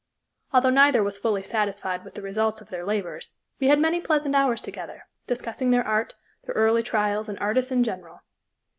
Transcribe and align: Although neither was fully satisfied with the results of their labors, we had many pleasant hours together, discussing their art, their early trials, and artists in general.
Although 0.51 0.71
neither 0.71 1.03
was 1.03 1.19
fully 1.19 1.43
satisfied 1.43 2.03
with 2.03 2.15
the 2.15 2.23
results 2.23 2.59
of 2.59 2.69
their 2.69 2.83
labors, 2.83 3.35
we 3.59 3.67
had 3.67 3.77
many 3.77 4.01
pleasant 4.01 4.33
hours 4.33 4.59
together, 4.59 5.03
discussing 5.27 5.69
their 5.69 5.87
art, 5.87 6.15
their 6.43 6.55
early 6.55 6.81
trials, 6.81 7.29
and 7.29 7.37
artists 7.37 7.71
in 7.71 7.83
general. 7.83 8.23